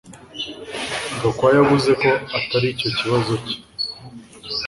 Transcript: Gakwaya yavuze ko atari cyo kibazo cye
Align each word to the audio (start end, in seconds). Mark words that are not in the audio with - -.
Gakwaya 1.21 1.55
yavuze 1.59 1.91
ko 2.01 2.09
atari 2.37 2.67
cyo 2.79 2.89
kibazo 2.97 3.33
cye 3.45 3.57